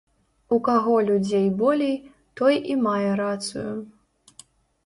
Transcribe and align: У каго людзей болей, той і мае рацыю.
У 0.55 0.57
каго 0.67 0.95
людзей 1.09 1.45
болей, 1.59 1.93
той 2.41 2.55
і 2.77 2.79
мае 2.87 3.11
рацыю. 3.23 3.71